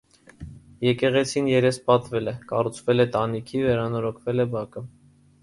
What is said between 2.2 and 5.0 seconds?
է, կառուցվել է տանիքը, վերանորոգվել է բակը։